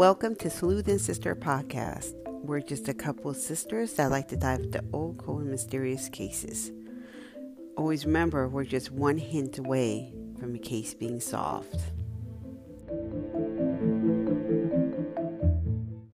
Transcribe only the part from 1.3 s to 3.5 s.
Podcast. We're just a couple of